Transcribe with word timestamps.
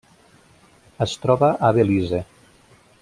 Es 1.05 1.13
troba 1.25 1.51
a 1.69 1.71
Belize. 1.79 2.23